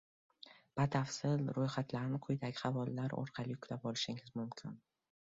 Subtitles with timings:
[0.79, 4.07] Batafsil roʻyxatlarni quyidagi havolalar orqali yuklab olish
[4.41, 4.81] mumkin.